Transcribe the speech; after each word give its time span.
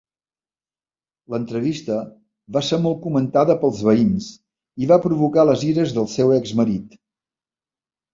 L'entrevista 1.33 1.97
va 2.57 2.63
ser 2.69 2.79
molt 2.85 2.97
comentada 3.03 3.55
pels 3.65 3.83
veïns 3.89 4.29
i 4.85 4.89
va 4.93 4.99
provocar 5.05 5.45
les 5.51 5.67
ires 5.69 5.95
del 5.99 6.09
seu 6.15 6.33
exmarit. 6.39 6.97